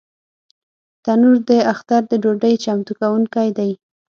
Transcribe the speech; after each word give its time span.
تنور 1.03 1.37
د 1.47 1.49
اختر 1.71 2.01
د 2.09 2.13
ډوډۍ 2.23 2.53
چمتو 2.63 2.91
کوونکی 2.99 3.49
دی 3.57 3.71